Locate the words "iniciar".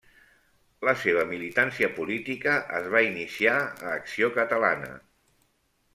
3.11-3.55